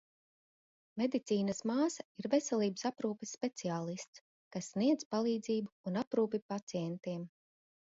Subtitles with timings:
[1.01, 4.25] Medicīnas māsa ir veselības aprūpes speciālists,
[4.57, 7.35] kas sniedz palīdzību un aprūpi pacientiem.